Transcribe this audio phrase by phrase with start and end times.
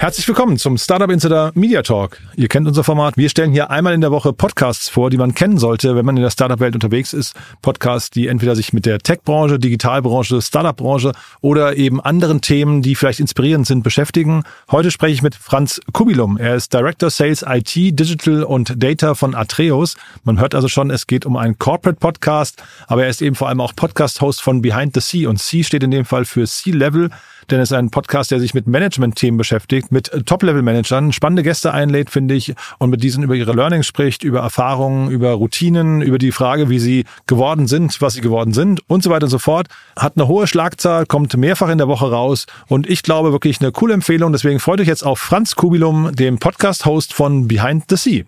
[0.00, 2.18] Herzlich willkommen zum Startup Insider Media Talk.
[2.36, 3.16] Ihr kennt unser Format.
[3.16, 6.16] Wir stellen hier einmal in der Woche Podcasts vor, die man kennen sollte, wenn man
[6.16, 7.34] in der Startup-Welt unterwegs ist.
[7.62, 13.18] Podcasts, die entweder sich mit der Tech-Branche, Digitalbranche, Startup-Branche oder eben anderen Themen, die vielleicht
[13.18, 14.44] inspirierend sind, beschäftigen.
[14.70, 16.36] Heute spreche ich mit Franz Kubilum.
[16.36, 19.96] Er ist Director Sales IT, Digital und Data von Atreus.
[20.22, 23.60] Man hört also schon, es geht um einen Corporate-Podcast, aber er ist eben vor allem
[23.60, 27.10] auch Podcast-Host von Behind the Sea und Sea steht in dem Fall für C-Level
[27.50, 32.10] denn es ist ein Podcast, der sich mit Management-Themen beschäftigt, mit Top-Level-Managern, spannende Gäste einlädt,
[32.10, 36.32] finde ich, und mit diesen über ihre Learnings spricht, über Erfahrungen, über Routinen, über die
[36.32, 39.68] Frage, wie sie geworden sind, was sie geworden sind und so weiter und so fort.
[39.98, 43.72] Hat eine hohe Schlagzahl, kommt mehrfach in der Woche raus und ich glaube wirklich eine
[43.72, 44.32] coole Empfehlung.
[44.32, 48.24] Deswegen freut euch jetzt auf Franz Kubilum, dem Podcast-Host von Behind the Sea.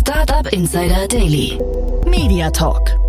[0.00, 1.58] Startup Insider Daily.
[2.06, 3.03] Media Talk.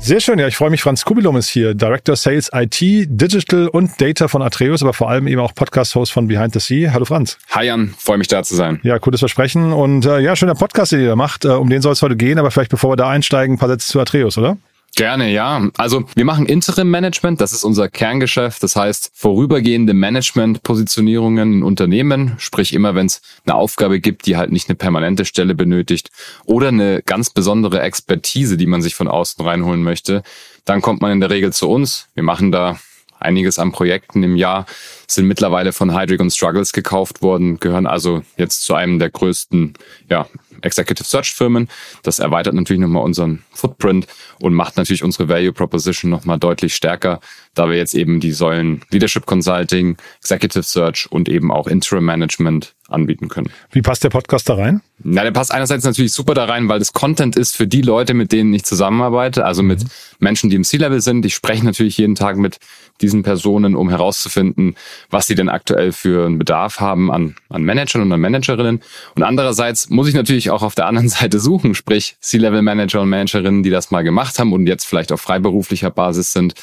[0.00, 0.80] Sehr schön, ja, ich freue mich.
[0.80, 5.26] Franz Kubilum ist hier, Director Sales IT, Digital und Data von Atreus, aber vor allem
[5.26, 6.92] eben auch Podcast-Host von Behind the Sea.
[6.92, 7.36] Hallo Franz.
[7.50, 8.80] Hi Jan, freue mich da zu sein.
[8.84, 11.44] Ja, cooles Versprechen und äh, ja, schöner Podcast, den ihr da macht.
[11.44, 13.68] Äh, um den soll es heute gehen, aber vielleicht bevor wir da einsteigen, ein paar
[13.68, 14.56] Sätze zu Atreus, oder?
[14.98, 15.68] Gerne, ja.
[15.76, 18.64] Also wir machen Interim-Management, das ist unser Kerngeschäft.
[18.64, 24.50] Das heißt, vorübergehende Management-Positionierungen in Unternehmen, sprich immer, wenn es eine Aufgabe gibt, die halt
[24.50, 26.10] nicht eine permanente Stelle benötigt
[26.46, 30.24] oder eine ganz besondere Expertise, die man sich von außen reinholen möchte,
[30.64, 32.08] dann kommt man in der Regel zu uns.
[32.14, 32.80] Wir machen da
[33.20, 34.66] einiges an Projekten im Jahr,
[35.06, 39.74] sind mittlerweile von Hydric und Struggles gekauft worden, gehören also jetzt zu einem der größten
[40.10, 40.26] ja,
[40.62, 41.68] Executive Search Firmen.
[42.02, 44.06] Das erweitert natürlich nochmal unseren Footprint
[44.40, 47.20] und macht natürlich unsere Value Proposition nochmal deutlich stärker,
[47.54, 52.74] da wir jetzt eben die Säulen Leadership Consulting, Executive Search und eben auch Interim Management
[52.88, 53.50] anbieten können.
[53.70, 54.80] Wie passt der Podcast da rein?
[55.04, 58.14] Na, der passt einerseits natürlich super da rein, weil das Content ist für die Leute,
[58.14, 59.88] mit denen ich zusammenarbeite, also mit mhm.
[60.18, 61.24] Menschen, die im C-Level sind.
[61.24, 62.58] Ich spreche natürlich jeden Tag mit
[63.00, 64.74] diesen Personen, um herauszufinden,
[65.10, 68.80] was sie denn aktuell für einen Bedarf haben an, an Managern und an Managerinnen.
[69.14, 73.62] Und andererseits muss ich natürlich auch auf der anderen Seite suchen, sprich C-Level-Manager und Managerinnen,
[73.62, 76.54] die das mal gemacht haben und jetzt vielleicht auf freiberuflicher Basis sind,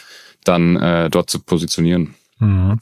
[0.44, 2.16] dann äh, dort zu positionieren.
[2.40, 2.80] Mhm.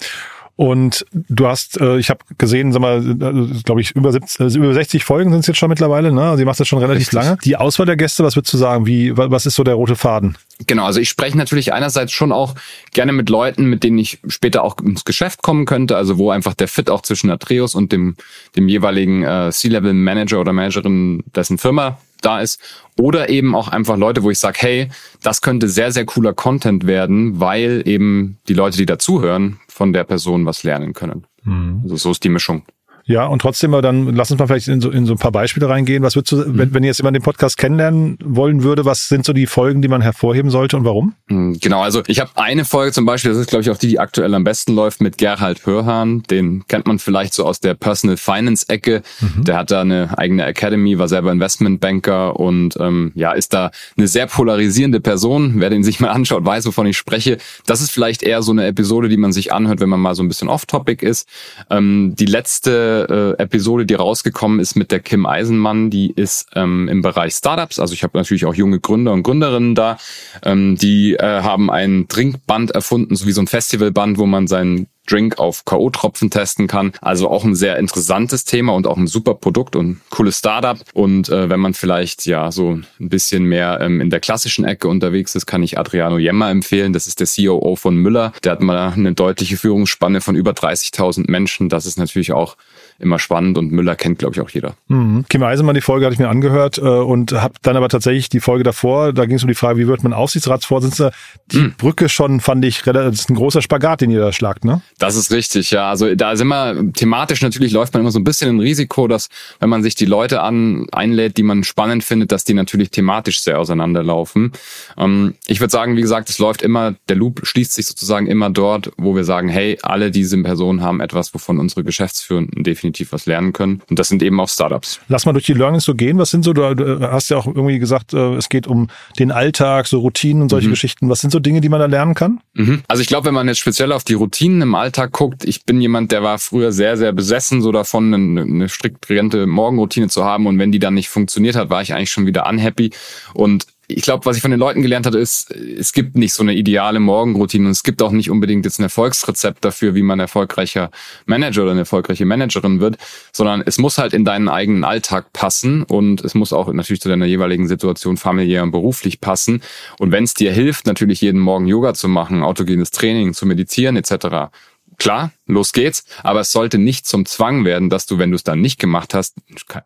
[0.55, 4.59] Und du hast, äh, ich habe gesehen, sag mal, äh, glaube ich, über, 70, also
[4.59, 6.29] über 60 Folgen sind es jetzt schon mittlerweile, ne?
[6.29, 7.13] Also ihr macht das schon relativ Richtig.
[7.13, 7.37] lange.
[7.43, 8.85] Die Auswahl der Gäste, was würdest du sagen?
[8.85, 10.37] Wie, was ist so der rote Faden?
[10.67, 12.53] Genau, also ich spreche natürlich einerseits schon auch
[12.91, 16.53] gerne mit Leuten, mit denen ich später auch ins Geschäft kommen könnte, also wo einfach
[16.53, 18.15] der Fit auch zwischen Atreus und dem,
[18.55, 22.59] dem jeweiligen äh, C-Level-Manager oder Managerin dessen Firma da ist.
[22.99, 24.89] Oder eben auch einfach Leute, wo ich sage, hey,
[25.21, 30.03] das könnte sehr, sehr cooler Content werden, weil eben die Leute, die dazuhören, von der
[30.03, 31.25] Person was lernen können.
[31.43, 31.81] Mhm.
[31.83, 32.63] Also so ist die Mischung.
[33.05, 35.31] Ja, und trotzdem mal dann, lass uns mal vielleicht in so, in so ein paar
[35.31, 36.03] Beispiele reingehen.
[36.03, 36.57] Was würdest du, mhm.
[36.57, 39.89] wenn, wenn jetzt jemand den Podcast kennenlernen wollen würde, was sind so die Folgen, die
[39.89, 41.13] man hervorheben sollte und warum?
[41.27, 43.87] Mhm, genau, also ich habe eine Folge zum Beispiel, das ist glaube ich auch die,
[43.87, 46.23] die aktuell am besten läuft, mit Gerhard Hörhahn.
[46.23, 49.03] Den kennt man vielleicht so aus der Personal Finance Ecke.
[49.19, 49.43] Mhm.
[49.43, 54.07] Der hat da eine eigene Academy, war selber Investmentbanker und ähm, ja, ist da eine
[54.07, 55.55] sehr polarisierende Person.
[55.57, 57.37] Wer den sich mal anschaut, weiß, wovon ich spreche.
[57.65, 60.23] Das ist vielleicht eher so eine Episode, die man sich anhört, wenn man mal so
[60.23, 61.27] ein bisschen off-topic ist.
[61.69, 66.87] Ähm, die letzte äh, Episode, die rausgekommen ist mit der Kim Eisenmann, die ist ähm,
[66.87, 67.79] im Bereich Startups.
[67.79, 69.97] Also ich habe natürlich auch junge Gründer und Gründerinnen da.
[70.43, 74.87] Ähm, die äh, haben ein Trinkband erfunden, so wie so ein Festivalband, wo man seinen
[75.07, 76.93] Drink auf K.O.-Tropfen testen kann.
[77.01, 80.77] Also auch ein sehr interessantes Thema und auch ein super Produkt und cooles Startup.
[80.93, 84.87] Und äh, wenn man vielleicht ja so ein bisschen mehr ähm, in der klassischen Ecke
[84.87, 86.93] unterwegs ist, kann ich Adriano Jemmer empfehlen.
[86.93, 88.31] Das ist der COO von Müller.
[88.43, 91.67] Der hat mal eine deutliche Führungsspanne von über 30.000 Menschen.
[91.67, 92.55] Das ist natürlich auch
[92.99, 94.75] immer spannend und Müller kennt, glaube ich, auch jeder.
[94.87, 95.25] Mhm.
[95.29, 98.39] Kim Eisenmann, die Folge hatte ich mir angehört äh, und habe dann aber tatsächlich die
[98.39, 101.11] Folge davor, da ging es um die Frage, wie wird man Aufsichtsratsvorsitzender?
[101.51, 101.73] Die mhm.
[101.77, 104.81] Brücke schon fand ich, das ist ein großer Spagat, den ihr da schlagt, ne?
[104.99, 105.89] Das ist richtig, ja.
[105.89, 109.29] Also da sind wir thematisch natürlich läuft man immer so ein bisschen ein Risiko, dass
[109.59, 113.41] wenn man sich die Leute an einlädt, die man spannend findet, dass die natürlich thematisch
[113.41, 114.51] sehr auseinanderlaufen.
[114.97, 118.49] Ähm, ich würde sagen, wie gesagt, es läuft immer, der Loop schließt sich sozusagen immer
[118.49, 123.13] dort, wo wir sagen, hey, alle diese Personen haben etwas, wovon unsere Geschäftsführenden definitiv definitiv
[123.13, 123.81] was lernen können.
[123.89, 124.99] Und das sind eben auch Startups.
[125.07, 126.17] Lass mal durch die Learnings so gehen.
[126.17, 126.63] Was sind so, du
[127.01, 130.67] hast ja auch irgendwie gesagt, äh, es geht um den Alltag, so Routinen und solche
[130.67, 130.71] mhm.
[130.71, 131.09] Geschichten.
[131.09, 132.41] Was sind so Dinge, die man da lernen kann?
[132.53, 132.83] Mhm.
[132.87, 135.79] Also ich glaube, wenn man jetzt speziell auf die Routinen im Alltag guckt, ich bin
[135.79, 140.45] jemand, der war früher sehr, sehr besessen so davon, eine, eine striktgerierte Morgenroutine zu haben
[140.45, 142.91] und wenn die dann nicht funktioniert hat, war ich eigentlich schon wieder unhappy
[143.33, 146.43] und ich glaube, was ich von den Leuten gelernt hatte, ist, es gibt nicht so
[146.43, 150.19] eine ideale Morgenroutine und es gibt auch nicht unbedingt jetzt ein Erfolgsrezept dafür, wie man
[150.19, 150.91] erfolgreicher
[151.25, 152.97] Manager oder eine erfolgreiche Managerin wird,
[153.31, 157.09] sondern es muss halt in deinen eigenen Alltag passen und es muss auch natürlich zu
[157.09, 159.61] deiner jeweiligen Situation familiär und beruflich passen.
[159.99, 163.95] Und wenn es dir hilft, natürlich jeden Morgen Yoga zu machen, autogenes Training, zu meditieren
[163.95, 164.51] etc.,
[164.97, 168.43] klar, los geht's, aber es sollte nicht zum Zwang werden, dass du, wenn du es
[168.43, 169.35] dann nicht gemacht hast,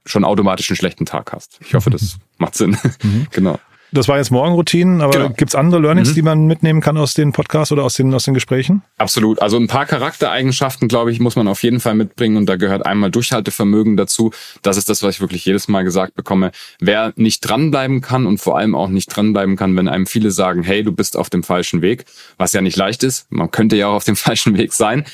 [0.06, 1.60] schon automatisch einen schlechten Tag hast.
[1.62, 2.78] Ich hoffe, das macht Sinn.
[3.02, 3.28] Mhm.
[3.32, 3.60] genau.
[3.92, 5.30] Das war jetzt Morgenroutinen, aber genau.
[5.30, 6.16] gibt's andere Learnings, mhm.
[6.16, 8.82] die man mitnehmen kann aus den Podcasts oder aus den, aus den Gesprächen?
[8.98, 9.42] Absolut.
[9.42, 12.86] Also ein paar Charaktereigenschaften, glaube ich, muss man auf jeden Fall mitbringen und da gehört
[12.86, 14.32] einmal Durchhaltevermögen dazu.
[14.62, 16.52] Das ist das, was ich wirklich jedes Mal gesagt bekomme.
[16.80, 20.64] Wer nicht dranbleiben kann und vor allem auch nicht dranbleiben kann, wenn einem viele sagen,
[20.64, 22.06] hey, du bist auf dem falschen Weg,
[22.38, 23.32] was ja nicht leicht ist.
[23.32, 25.06] Man könnte ja auch auf dem falschen Weg sein.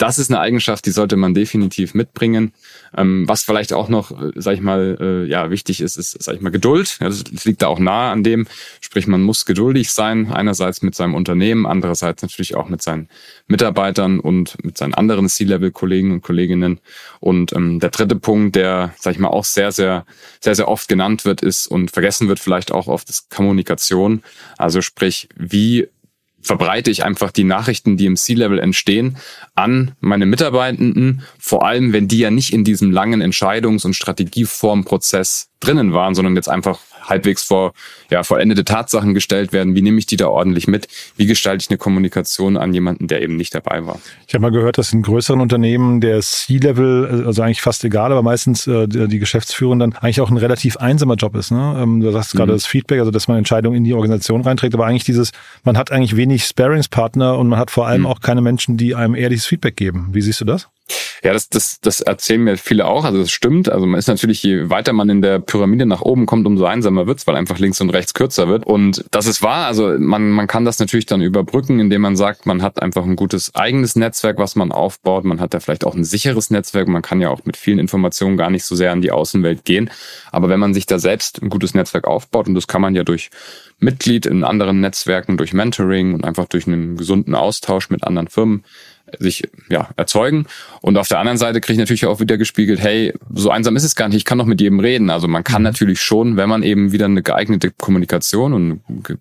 [0.00, 2.54] Das ist eine Eigenschaft, die sollte man definitiv mitbringen.
[2.96, 6.34] Ähm, was vielleicht auch noch, äh, sag ich mal, äh, ja wichtig ist, ist, sag
[6.34, 6.98] ich mal, Geduld.
[7.00, 8.46] Ja, das liegt da auch nahe an dem.
[8.80, 13.08] Sprich, man muss geduldig sein, einerseits mit seinem Unternehmen, andererseits natürlich auch mit seinen
[13.46, 16.80] Mitarbeitern und mit seinen anderen C-Level-Kollegen und Kolleginnen.
[17.20, 20.04] Und ähm, der dritte Punkt, der, sag ich mal, auch sehr, sehr,
[20.40, 24.22] sehr, sehr oft genannt wird, ist und vergessen wird vielleicht auch oft, ist Kommunikation.
[24.58, 25.88] Also sprich, wie
[26.42, 29.18] verbreite ich einfach die Nachrichten, die im C-Level entstehen,
[29.54, 35.49] an meine Mitarbeitenden, vor allem wenn die ja nicht in diesem langen Entscheidungs- und Strategieformprozess
[35.60, 36.78] drinnen waren, sondern jetzt einfach
[37.08, 37.72] halbwegs vor
[38.10, 39.74] ja, vollendete Tatsachen gestellt werden.
[39.74, 40.88] Wie nehme ich die da ordentlich mit?
[41.16, 44.00] Wie gestalte ich eine Kommunikation an jemanden, der eben nicht dabei war?
[44.26, 48.22] Ich habe mal gehört, dass in größeren Unternehmen der C-Level, also eigentlich fast egal, aber
[48.22, 51.50] meistens äh, die Geschäftsführung dann eigentlich auch ein relativ einsamer Job ist.
[51.50, 51.78] Ne?
[51.78, 52.56] Ähm, du sagst gerade mhm.
[52.56, 55.32] das Feedback, also dass man Entscheidungen in die Organisation reinträgt, aber eigentlich dieses,
[55.64, 58.06] man hat eigentlich wenig Sparingspartner und man hat vor allem mhm.
[58.06, 60.08] auch keine Menschen, die einem ehrliches Feedback geben.
[60.12, 60.68] Wie siehst du das?
[61.22, 63.04] Ja, das, das, das erzählen mir viele auch.
[63.04, 63.68] Also das stimmt.
[63.70, 67.06] Also man ist natürlich, je weiter man in der Pyramide nach oben kommt, umso einsamer
[67.06, 68.66] wird's, weil einfach links und rechts kürzer wird.
[68.66, 69.66] Und das ist wahr.
[69.66, 73.16] Also man, man kann das natürlich dann überbrücken, indem man sagt, man hat einfach ein
[73.16, 75.24] gutes eigenes Netzwerk, was man aufbaut.
[75.24, 76.88] Man hat da vielleicht auch ein sicheres Netzwerk.
[76.88, 79.90] Man kann ja auch mit vielen Informationen gar nicht so sehr an die Außenwelt gehen.
[80.32, 83.04] Aber wenn man sich da selbst ein gutes Netzwerk aufbaut, und das kann man ja
[83.04, 83.30] durch
[83.78, 88.64] Mitglied in anderen Netzwerken, durch Mentoring und einfach durch einen gesunden Austausch mit anderen Firmen,
[89.18, 90.46] sich ja erzeugen.
[90.80, 93.84] Und auf der anderen Seite kriege ich natürlich auch wieder gespiegelt, hey, so einsam ist
[93.84, 95.10] es gar nicht, ich kann doch mit jedem reden.
[95.10, 95.64] Also man kann mhm.
[95.64, 98.80] natürlich schon, wenn man eben wieder eine geeignete Kommunikation und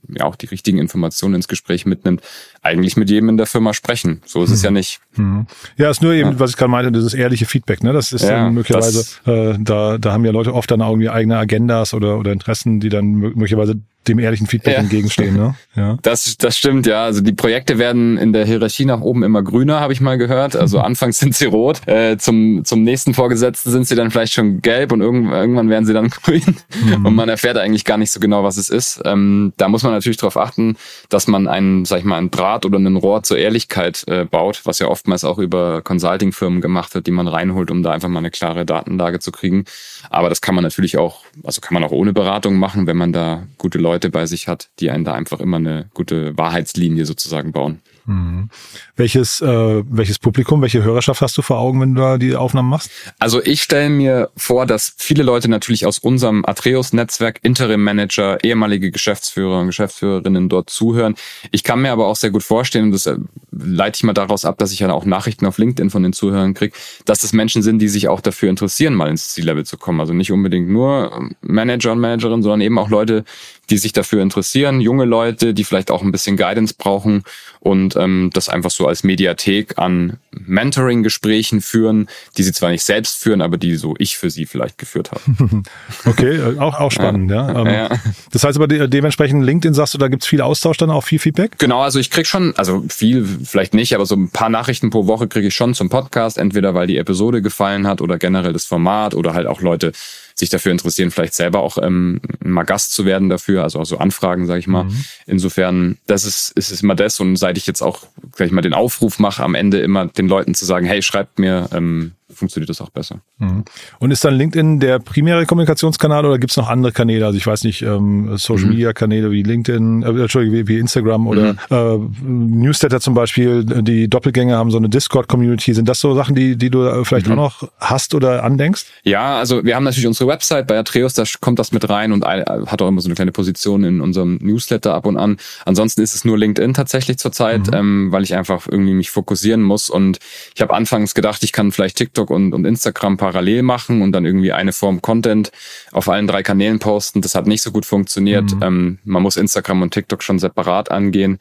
[0.09, 2.21] ja auch die richtigen Informationen ins Gespräch mitnimmt,
[2.61, 4.21] eigentlich mit jedem in der Firma sprechen.
[4.25, 4.55] So ist mhm.
[4.55, 4.99] es ja nicht.
[5.15, 5.47] Mhm.
[5.77, 6.39] Ja, ist nur eben, ja.
[6.39, 7.83] was ich gerade meinte, dieses ehrliche Feedback.
[7.83, 7.93] Ne?
[7.93, 11.37] Das ist ja, dann möglicherweise, äh, da, da haben ja Leute oft dann irgendwie eigene
[11.37, 13.75] Agendas oder, oder Interessen, die dann möglicherweise
[14.07, 14.79] dem ehrlichen Feedback ja.
[14.79, 15.35] entgegenstehen.
[15.35, 15.55] Ne?
[15.75, 15.97] Ja.
[16.01, 17.03] Das, das stimmt, ja.
[17.03, 20.55] Also die Projekte werden in der Hierarchie nach oben immer grüner, habe ich mal gehört.
[20.55, 24.61] Also anfangs sind sie rot, äh, zum, zum nächsten Vorgesetzten sind sie dann vielleicht schon
[24.61, 26.57] gelb und irgendwann, irgendwann werden sie dann grün.
[26.83, 27.05] Mhm.
[27.05, 29.01] Und man erfährt eigentlich gar nicht so genau, was es ist.
[29.05, 30.75] Ähm, da muss man natürlich darauf achten,
[31.09, 34.61] dass man einen, sag ich mal, einen Draht oder einen Rohr zur Ehrlichkeit äh, baut,
[34.63, 38.19] was ja oftmals auch über Consulting-Firmen gemacht wird, die man reinholt, um da einfach mal
[38.19, 39.65] eine klare Datenlage zu kriegen.
[40.09, 43.13] Aber das kann man natürlich auch, also kann man auch ohne Beratung machen, wenn man
[43.13, 47.03] da gute Leute Leute bei sich hat, die einen da einfach immer eine gute Wahrheitslinie
[47.05, 47.81] sozusagen bauen.
[48.09, 48.49] Mhm.
[48.95, 52.67] Welches, äh, welches Publikum, welche Hörerschaft hast du vor Augen, wenn du da die Aufnahmen
[52.67, 52.89] machst?
[53.19, 59.59] Also ich stelle mir vor, dass viele Leute natürlich aus unserem Atreus-Netzwerk, Interim-Manager, ehemalige Geschäftsführer
[59.59, 61.13] und Geschäftsführerinnen dort zuhören.
[61.51, 63.17] Ich kann mir aber auch sehr gut vorstellen, und das äh,
[63.51, 66.55] leite ich mal daraus ab, dass ich ja auch Nachrichten auf LinkedIn von den Zuhörern
[66.55, 69.99] kriege, dass das Menschen sind, die sich auch dafür interessieren, mal ins C-Level zu kommen.
[69.99, 73.23] Also nicht unbedingt nur ähm, Manager und Managerinnen, sondern eben auch Leute,
[73.69, 77.23] die sich dafür interessieren, junge Leute, die vielleicht auch ein bisschen Guidance brauchen
[77.59, 83.21] und ähm, das einfach so als Mediathek an Mentoring-Gesprächen führen, die sie zwar nicht selbst
[83.21, 85.63] führen, aber die so ich für sie vielleicht geführt habe.
[86.05, 87.51] okay, äh, auch, auch spannend, ja.
[87.51, 87.59] ja.
[87.59, 87.89] Ähm, ja.
[88.31, 91.19] Das heißt aber de dementsprechend LinkedIn sagst du, da gibt's viel Austausch dann auch, viel
[91.19, 91.57] Feedback?
[91.57, 95.07] Genau, also ich krieg schon, also viel vielleicht nicht, aber so ein paar Nachrichten pro
[95.07, 98.65] Woche kriege ich schon zum Podcast, entweder weil die Episode gefallen hat oder generell das
[98.65, 99.91] Format oder halt auch Leute
[100.39, 103.97] sich dafür interessieren, vielleicht selber auch ähm, mal Gast zu werden dafür, also auch so
[103.97, 104.85] Anfragen, sage ich mal.
[104.85, 105.05] Mhm.
[105.27, 108.61] Insofern, das ist, ist es immer das und seit ich jetzt auch, sag ich mal,
[108.61, 112.69] den Aufruf mache, am Ende immer den Leuten zu sagen, hey, schreibt mir, ähm, funktioniert
[112.69, 113.21] das auch besser.
[113.39, 113.65] Mhm.
[113.99, 117.25] Und ist dann LinkedIn der primäre Kommunikationskanal oder gibt es noch andere Kanäle?
[117.25, 118.71] Also ich weiß nicht, ähm, Social mhm.
[118.71, 121.59] Media Kanäle wie LinkedIn, äh, Entschuldigung, wie, Instagram oder mhm.
[121.69, 125.73] äh, Newsletter zum Beispiel, die Doppelgänge haben so eine Discord-Community.
[125.73, 127.33] Sind das so Sachen, die, die du vielleicht mhm.
[127.33, 128.85] auch noch hast oder andenkst?
[129.03, 132.23] Ja, also wir haben natürlich unsere Website bei Atreus, da kommt das mit rein und
[132.25, 135.37] hat auch immer so eine kleine Position in unserem Newsletter ab und an.
[135.65, 137.73] Ansonsten ist es nur LinkedIn tatsächlich zurzeit, mhm.
[137.73, 140.19] ähm, weil ich einfach irgendwie mich fokussieren muss und
[140.55, 144.25] ich habe anfangs gedacht, ich kann vielleicht TikTok und, und Instagram parallel machen und dann
[144.25, 145.51] irgendwie eine Form Content
[145.91, 147.21] auf allen drei Kanälen posten.
[147.21, 148.53] Das hat nicht so gut funktioniert.
[148.55, 148.63] Mhm.
[148.63, 151.39] Ähm, man muss Instagram und TikTok schon separat angehen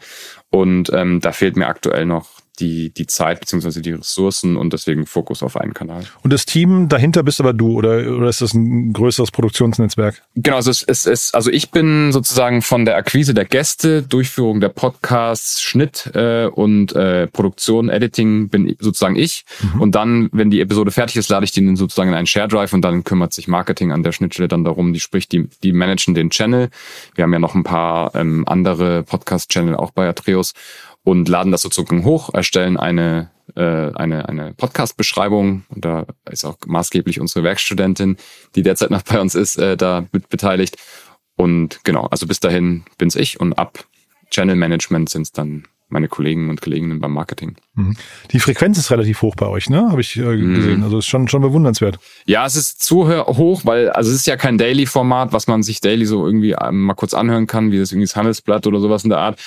[0.51, 5.07] und ähm, da fehlt mir aktuell noch die, die Zeit beziehungsweise die Ressourcen und deswegen
[5.07, 6.05] Fokus auf einen Kanal.
[6.23, 10.23] Und das Team dahinter bist aber du oder, oder ist das ein größeres Produktionsnetzwerk?
[10.35, 14.61] Genau, also es, es, es, also ich bin sozusagen von der Akquise der Gäste, Durchführung
[14.61, 19.45] der Podcasts, Schnitt äh, und äh, Produktion, Editing bin sozusagen ich.
[19.61, 19.81] Mhm.
[19.81, 22.73] Und dann, wenn die Episode fertig ist, lade ich die sozusagen in einen Share Drive
[22.73, 26.15] und dann kümmert sich Marketing an der Schnittstelle dann darum, die spricht, die, die managen
[26.15, 26.71] den Channel.
[27.15, 30.53] Wir haben ja noch ein paar ähm, andere Podcast-Channel auch bei Atreus
[31.09, 36.59] und laden das sozusagen hoch, erstellen eine, äh, eine, eine Podcast-Beschreibung und da ist auch
[36.67, 38.19] maßgeblich unsere Werkstudentin,
[38.55, 40.77] die derzeit noch bei uns ist, äh, da mit beteiligt.
[41.35, 43.87] Und genau, also bis dahin bin's ich und ab
[44.29, 47.57] Channel Management sind's dann meine Kollegen und Kolleginnen beim Marketing.
[47.79, 47.95] Mhm.
[48.33, 49.89] Die Frequenz ist relativ hoch bei euch, ne?
[49.91, 50.55] Habe ich äh, mhm.
[50.55, 50.83] gesehen.
[50.83, 52.01] Also ist schon schon bewundernswert.
[52.27, 55.81] Ja, es ist zu hoch, weil also es ist ja kein Daily-Format, was man sich
[55.81, 59.05] daily so irgendwie ähm, mal kurz anhören kann, wie das irgendwie das Handelsblatt oder sowas
[59.05, 59.39] in der Art.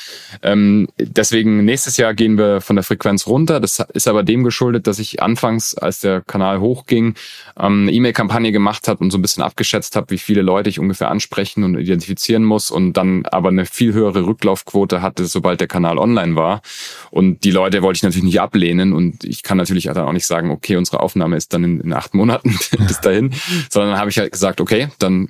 [0.43, 3.59] Ähm, deswegen nächstes Jahr gehen wir von der Frequenz runter.
[3.59, 7.15] Das ist aber dem geschuldet, dass ich anfangs, als der Kanal hochging,
[7.59, 10.79] ähm, eine E-Mail-Kampagne gemacht habe und so ein bisschen abgeschätzt habe, wie viele Leute ich
[10.79, 15.67] ungefähr ansprechen und identifizieren muss und dann aber eine viel höhere Rücklaufquote hatte, sobald der
[15.67, 16.61] Kanal online war.
[17.09, 20.25] Und die Leute wollte ich natürlich nicht ablehnen und ich kann natürlich dann auch nicht
[20.25, 23.33] sagen, okay, unsere Aufnahme ist dann in, in acht Monaten bis dahin,
[23.69, 25.29] sondern dann habe ich halt gesagt, okay, dann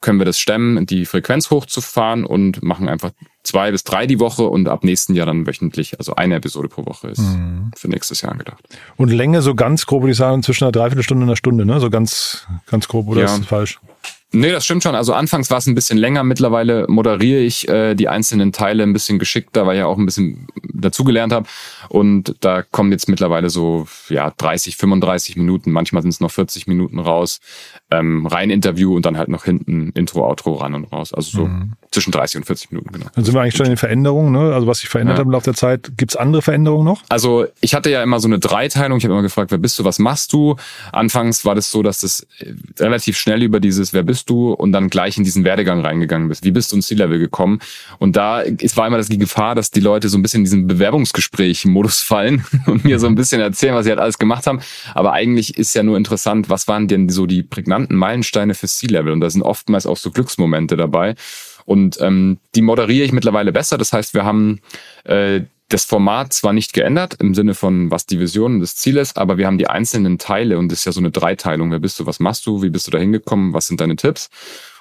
[0.00, 3.12] können wir das stemmen, die Frequenz hochzufahren und machen einfach
[3.42, 6.86] zwei bis drei die Woche und ab nächsten Jahr dann wöchentlich, also eine Episode pro
[6.86, 7.70] Woche ist mhm.
[7.76, 8.64] für nächstes Jahr angedacht.
[8.96, 11.78] Und Länge so ganz grob, würde ich sagen, zwischen einer Dreiviertelstunde und einer Stunde, ne?
[11.78, 13.26] So ganz, ganz grob, oder ja.
[13.26, 13.78] ist das falsch?
[14.34, 14.96] Nee, das stimmt schon.
[14.96, 16.24] Also anfangs war es ein bisschen länger.
[16.24, 20.06] Mittlerweile moderiere ich äh, die einzelnen Teile ein bisschen geschickter, weil ich ja auch ein
[20.06, 21.46] bisschen dazugelernt habe.
[21.88, 26.66] Und da kommen jetzt mittlerweile so ja 30, 35 Minuten, manchmal sind es noch 40
[26.66, 27.40] Minuten raus.
[27.92, 31.14] Ähm, rein Interview und dann halt noch hinten Intro, Outro ran und raus.
[31.14, 31.74] Also so mhm.
[31.92, 33.06] zwischen 30 und 40 Minuten, genau.
[33.14, 34.52] Dann sind wir eigentlich schon in den Veränderungen, ne?
[34.52, 35.20] Also was sich verändert ja.
[35.20, 35.92] hat im Laufe der Zeit.
[35.96, 37.02] Gibt's andere Veränderungen noch?
[37.08, 38.98] Also ich hatte ja immer so eine Dreiteilung.
[38.98, 40.56] Ich habe immer gefragt, wer bist du, was machst du?
[40.90, 44.72] Anfangs war das so, dass das äh, relativ schnell über dieses Wer bist du und
[44.72, 46.44] dann gleich in diesen Werdegang reingegangen bist.
[46.44, 47.60] Wie bist du ins C-Level gekommen?
[47.98, 50.44] Und da es war immer das die Gefahr, dass die Leute so ein bisschen in
[50.44, 54.60] diesen Bewerbungsgespräch-Modus fallen und mir so ein bisschen erzählen, was sie halt alles gemacht haben.
[54.94, 59.12] Aber eigentlich ist ja nur interessant, was waren denn so die prägnanten Meilensteine für C-Level?
[59.12, 61.14] Und da sind oftmals auch so Glücksmomente dabei.
[61.64, 63.78] Und ähm, die moderiere ich mittlerweile besser.
[63.78, 64.60] Das heißt, wir haben
[65.04, 68.96] äh, das Format zwar nicht geändert im Sinne von, was die Vision und das Ziel
[68.96, 71.70] ist, aber wir haben die einzelnen Teile und das ist ja so eine Dreiteilung.
[71.70, 74.30] Wer bist du, was machst du, wie bist du da hingekommen, was sind deine Tipps?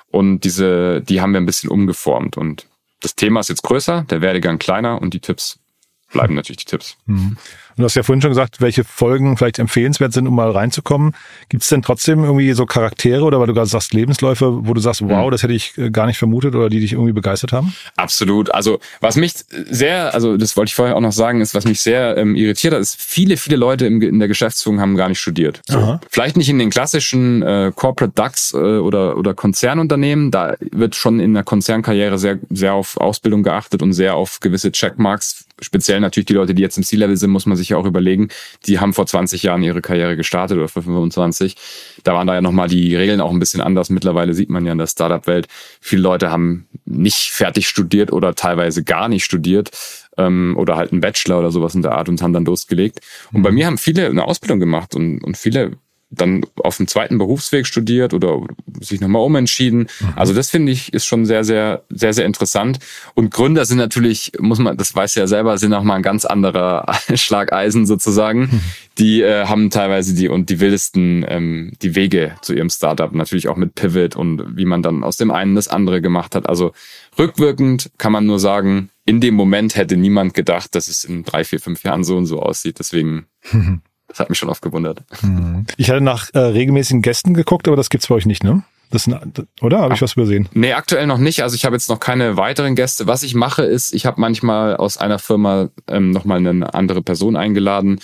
[0.08, 2.68] Und diese, die haben wir ein bisschen umgeformt und
[3.00, 5.60] das Thema ist jetzt größer, der Werdegang kleiner und die Tipps
[6.12, 6.96] bleiben natürlich die Tipps.
[7.06, 7.38] Mhm.
[7.76, 11.16] Und du hast ja vorhin schon gesagt, welche Folgen vielleicht empfehlenswert sind, um mal reinzukommen.
[11.50, 14.82] Gibt es denn trotzdem irgendwie so Charaktere oder weil du gerade sagst Lebensläufe, wo du
[14.82, 15.32] sagst, wow, mhm.
[15.32, 17.74] das hätte ich äh, gar nicht vermutet oder die dich irgendwie begeistert haben?
[17.96, 18.54] Absolut.
[18.54, 21.82] Also was mich sehr, also das wollte ich vorher auch noch sagen, ist, was mich
[21.82, 25.20] sehr ähm, irritiert hat, ist, viele, viele Leute im, in der Geschäftsführung haben gar nicht
[25.20, 25.62] studiert.
[25.68, 26.00] So.
[26.10, 30.32] Vielleicht nicht in den klassischen äh, Corporate DAX äh, oder, oder Konzernunternehmen.
[30.32, 34.72] Da wird schon in der Konzernkarriere sehr, sehr auf Ausbildung geachtet und sehr auf gewisse
[34.72, 37.86] Checkmarks speziell natürlich die Leute, die jetzt im C-Level sind, muss man sich ja auch
[37.86, 38.30] überlegen,
[38.66, 41.56] die haben vor 20 Jahren ihre Karriere gestartet oder vor 25.
[42.04, 43.90] Da waren da ja nochmal die Regeln auch ein bisschen anders.
[43.90, 45.48] Mittlerweile sieht man ja in der Startup-Welt,
[45.82, 49.72] viele Leute haben nicht fertig studiert oder teilweise gar nicht studiert
[50.18, 53.00] ähm, oder halt einen Bachelor oder sowas in der Art und haben dann losgelegt.
[53.32, 53.56] Und bei mhm.
[53.56, 55.78] mir haben viele eine Ausbildung gemacht und, und viele
[56.16, 58.42] dann auf dem zweiten Berufsweg studiert oder
[58.80, 59.88] sich nochmal umentschieden.
[60.00, 60.14] Mhm.
[60.16, 62.80] Also das finde ich ist schon sehr, sehr, sehr, sehr interessant.
[63.14, 66.26] Und Gründer sind natürlich, muss man, das weiß ja selber, sind auch mal ein ganz
[66.26, 68.42] anderer Schlageisen sozusagen.
[68.42, 68.60] Mhm.
[69.00, 73.48] Die äh, haben teilweise die und die wildesten ähm, die Wege zu ihrem Startup, natürlich
[73.48, 76.48] auch mit Pivot und wie man dann aus dem einen das andere gemacht hat.
[76.48, 76.74] Also
[77.18, 81.44] rückwirkend kann man nur sagen, in dem Moment hätte niemand gedacht, dass es in drei,
[81.44, 82.80] vier, fünf Jahren so und so aussieht.
[82.80, 83.26] Deswegen
[84.14, 85.02] Das hat mich schon oft gewundert.
[85.22, 85.66] Hm.
[85.76, 88.62] Ich hatte nach äh, regelmäßigen Gästen geguckt, aber das gibt's bei euch nicht, ne?
[88.92, 89.18] Das sind,
[89.60, 90.48] oder habe ich was übersehen?
[90.54, 91.42] Nee, aktuell noch nicht.
[91.42, 93.08] Also ich habe jetzt noch keine weiteren Gäste.
[93.08, 97.36] Was ich mache, ist, ich habe manchmal aus einer Firma ähm, nochmal eine andere Person
[97.36, 98.00] eingeladen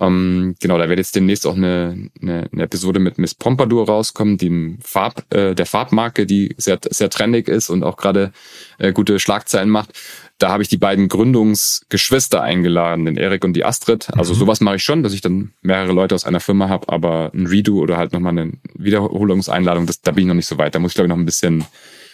[0.00, 4.38] Ähm, genau, da wird jetzt demnächst auch eine, eine, eine Episode mit Miss Pompadour rauskommen,
[4.38, 8.32] die Farb, äh, der Farbmarke, die sehr, sehr trendig ist und auch gerade
[8.78, 9.90] äh, gute Schlagzeilen macht.
[10.38, 14.08] Da habe ich die beiden Gründungsgeschwister eingeladen, den Erik und die Astrid.
[14.16, 14.38] Also mhm.
[14.38, 17.46] sowas mache ich schon, dass ich dann mehrere Leute aus einer Firma habe, aber ein
[17.46, 20.74] Redo oder halt nochmal eine Wiederholungseinladung, das, da bin ich noch nicht so weit.
[20.74, 21.64] Da muss ich, glaube ich, noch ein bisschen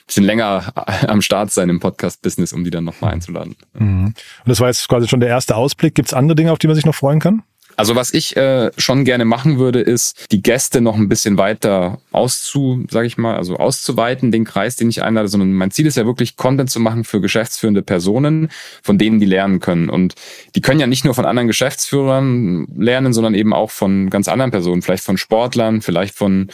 [0.08, 0.72] bisschen länger
[1.06, 3.54] am Start sein im Podcast-Business, um die dann nochmal einzuladen.
[3.74, 4.06] Mhm.
[4.06, 4.16] Und
[4.46, 5.94] das war jetzt quasi schon der erste Ausblick.
[5.94, 7.42] Gibt es andere Dinge, auf die man sich noch freuen kann?
[7.78, 12.00] Also was ich äh, schon gerne machen würde, ist die Gäste noch ein bisschen weiter
[12.10, 15.96] auszu, sage ich mal, also auszuweiten, den Kreis, den ich einlade, sondern mein Ziel ist
[15.96, 18.48] ja wirklich Content zu machen für geschäftsführende Personen,
[18.82, 19.90] von denen die lernen können.
[19.90, 20.16] Und
[20.56, 24.50] die können ja nicht nur von anderen Geschäftsführern lernen, sondern eben auch von ganz anderen
[24.50, 26.48] Personen, vielleicht von Sportlern, vielleicht von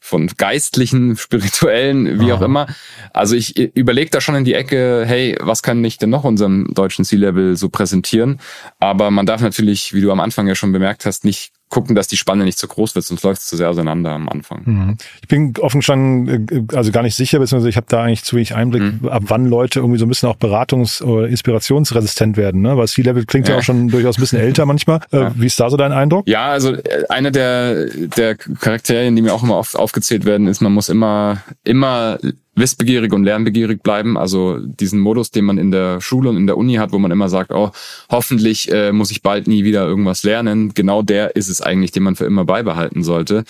[0.00, 2.38] von geistlichen, spirituellen, wie Aha.
[2.38, 2.66] auch immer.
[3.12, 6.72] Also ich überlege da schon in die Ecke, hey, was kann ich denn noch unserem
[6.72, 8.40] deutschen C-Level so präsentieren?
[8.78, 12.08] Aber man darf natürlich, wie du am Anfang ja schon bemerkt hast, nicht gucken, dass
[12.08, 14.62] die Spanne nicht zu groß wird, sonst läuft es zu sehr auseinander am Anfang.
[14.64, 14.96] Mhm.
[15.20, 18.36] Ich bin offen schon, äh, also gar nicht sicher, beziehungsweise ich habe da eigentlich zu
[18.36, 19.08] wenig Einblick, mhm.
[19.08, 22.62] ab wann Leute irgendwie so ein bisschen auch beratungs- oder inspirationsresistent werden.
[22.62, 22.76] Ne?
[22.76, 23.54] Weil C-Level klingt ja.
[23.54, 23.60] ja.
[23.60, 25.00] auch schon durchaus ein bisschen älter manchmal.
[25.12, 25.32] Äh, ja.
[25.36, 26.26] Wie ist da so dein Eindruck?
[26.28, 30.60] Ja, also äh, eine der, der Charakterien, die mir auch immer oft aufgezählt werden, ist,
[30.60, 32.18] man muss immer, immer
[32.58, 34.16] wissbegierig und lernbegierig bleiben.
[34.16, 37.10] Also diesen Modus, den man in der Schule und in der Uni hat, wo man
[37.10, 37.70] immer sagt, oh,
[38.10, 40.74] hoffentlich äh, muss ich bald nie wieder irgendwas lernen.
[40.74, 43.44] Genau der ist es eigentlich, den man für immer beibehalten sollte.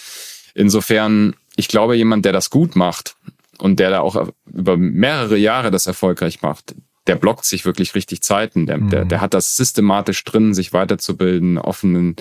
[0.55, 3.17] Insofern, ich glaube, jemand, der das gut macht
[3.59, 6.75] und der da auch über mehrere Jahre das erfolgreich macht,
[7.07, 8.67] der blockt sich wirklich richtig Zeiten.
[8.67, 8.91] Der, mhm.
[8.91, 12.17] der, der hat das systematisch drin, sich weiterzubilden, offenen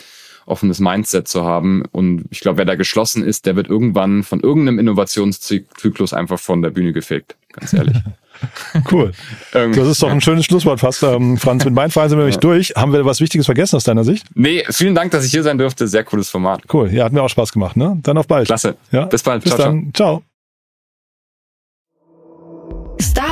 [0.47, 1.83] offenes Mindset zu haben.
[1.91, 6.61] Und ich glaube, wer da geschlossen ist, der wird irgendwann von irgendeinem Innovationszyklus einfach von
[6.61, 7.35] der Bühne gefegt.
[7.53, 7.97] Ganz ehrlich.
[8.91, 9.13] Cool.
[9.51, 11.01] das ist doch ein schönes Schlusswort fast.
[11.01, 12.41] Ähm, Franz, mit meinen Fragen sind wir nämlich ja.
[12.41, 12.73] durch.
[12.75, 14.27] Haben wir was Wichtiges vergessen aus deiner Sicht?
[14.35, 15.87] Nee, vielen Dank, dass ich hier sein durfte.
[15.87, 16.61] Sehr cooles Format.
[16.71, 16.93] Cool.
[16.93, 17.75] Ja, hat mir auch Spaß gemacht.
[17.75, 17.97] Ne?
[18.03, 18.45] Dann auf bald.
[18.45, 18.75] Klasse.
[18.91, 19.05] Ja?
[19.05, 19.43] Bis bald.
[19.43, 19.91] Bis ciao, dann.
[19.91, 20.21] ciao.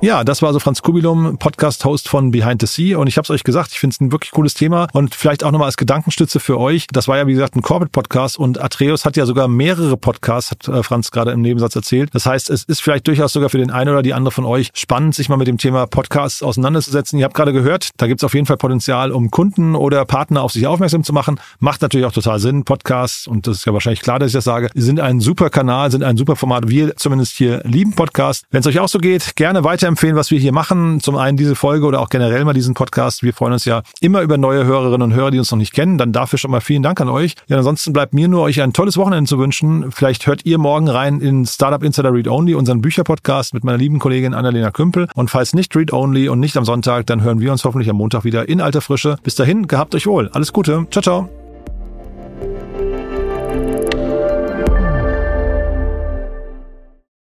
[0.00, 2.98] Ja, das war also Franz Kubilum, Podcast-Host von Behind the Sea.
[2.98, 5.42] Und ich habe es euch gesagt, ich finde es ein wirklich cooles Thema und vielleicht
[5.42, 6.86] auch nochmal als Gedankenstütze für euch.
[6.92, 10.68] Das war ja, wie gesagt, ein Corporate-Podcast und Atreus hat ja sogar mehrere Podcasts, hat
[10.68, 12.10] äh, Franz gerade im Nebensatz erzählt.
[12.14, 14.70] Das heißt, es ist vielleicht durchaus sogar für den einen oder die andere von euch
[14.72, 17.18] spannend, sich mal mit dem Thema Podcasts auseinanderzusetzen.
[17.18, 20.42] Ihr habt gerade gehört, da gibt es auf jeden Fall Potenzial, um Kunden oder Partner
[20.44, 21.40] auf sich aufmerksam zu machen.
[21.58, 22.62] Macht natürlich auch total Sinn.
[22.62, 25.90] Podcasts, und das ist ja wahrscheinlich klar, dass ich das sage, sind ein super Kanal,
[25.90, 26.68] sind ein super Format.
[26.68, 28.44] Wir zumindest hier lieben Podcasts.
[28.52, 31.00] Wenn es euch auch so geht, gerne weiter weiterempfehlen, was wir hier machen.
[31.00, 33.22] Zum einen diese Folge oder auch generell mal diesen Podcast.
[33.22, 35.96] Wir freuen uns ja immer über neue Hörerinnen und Hörer, die uns noch nicht kennen.
[35.98, 37.34] Dann dafür schon mal vielen Dank an euch.
[37.46, 39.90] Ja, ansonsten bleibt mir nur euch ein tolles Wochenende zu wünschen.
[39.90, 43.98] Vielleicht hört ihr morgen rein in Startup Insider Read Only, unseren Bücherpodcast mit meiner lieben
[43.98, 45.08] Kollegin Annalena Kümpel.
[45.14, 47.96] Und falls nicht Read Only und nicht am Sonntag, dann hören wir uns hoffentlich am
[47.96, 49.16] Montag wieder in alter Frische.
[49.22, 50.28] Bis dahin, gehabt euch wohl.
[50.32, 50.86] Alles Gute.
[50.90, 51.37] Ciao, ciao.